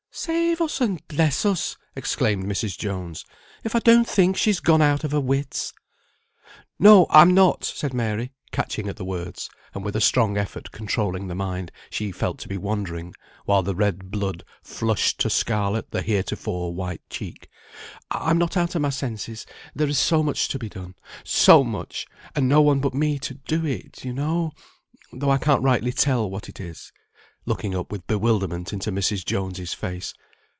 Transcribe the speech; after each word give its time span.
"Save 0.13 0.59
us, 0.59 0.81
and 0.81 1.07
bless 1.07 1.45
us!" 1.45 1.77
exclaimed 1.95 2.43
Mrs. 2.45 2.77
Jones, 2.77 3.23
"if 3.63 3.75
I 3.75 3.79
don't 3.79 4.05
think 4.07 4.35
she's 4.35 4.59
gone 4.59 4.81
out 4.81 5.05
of 5.05 5.13
her 5.13 5.21
wits!" 5.21 5.71
"No, 6.77 7.07
I'm 7.09 7.33
not!" 7.33 7.63
said 7.63 7.93
Mary, 7.93 8.33
catching 8.51 8.89
at 8.89 8.97
the 8.97 9.05
words, 9.05 9.49
and 9.73 9.85
with 9.85 9.95
a 9.95 10.01
strong 10.01 10.35
effort 10.37 10.71
controlling 10.71 11.27
the 11.27 11.33
mind 11.33 11.71
she 11.89 12.11
felt 12.11 12.39
to 12.39 12.49
be 12.49 12.57
wandering, 12.57 13.15
while 13.45 13.63
the 13.63 13.73
red 13.73 14.11
blood 14.11 14.43
flushed 14.61 15.17
to 15.21 15.29
scarlet 15.29 15.91
the 15.91 16.01
heretofore 16.01 16.73
white 16.73 17.09
cheek, 17.09 17.47
"I'm 18.11 18.37
not 18.37 18.57
out 18.57 18.75
of 18.75 18.81
my 18.81 18.89
senses; 18.89 19.45
there 19.73 19.87
is 19.87 19.97
so 19.97 20.21
much 20.23 20.49
to 20.49 20.59
be 20.59 20.67
done 20.67 20.93
so 21.23 21.63
much 21.63 22.05
and 22.35 22.49
no 22.49 22.61
one 22.61 22.81
but 22.81 22.93
me 22.93 23.17
to 23.19 23.33
do 23.35 23.65
it, 23.65 24.03
you 24.03 24.11
know, 24.11 24.51
though 25.13 25.31
I 25.31 25.37
can't 25.37 25.63
rightly 25.63 25.93
tell 25.93 26.29
what 26.29 26.49
it 26.49 26.59
is," 26.59 26.91
looking 27.43 27.73
up 27.73 27.91
with 27.91 28.05
bewilderment 28.05 28.71
into 28.71 28.91
Mrs. 28.91 29.25
Jones's 29.25 29.73
face. 29.73 30.13